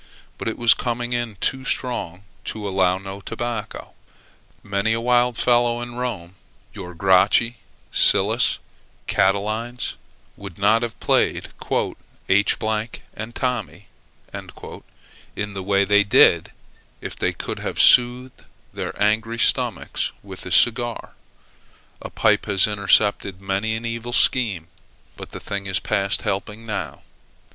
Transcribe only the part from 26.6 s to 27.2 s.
now.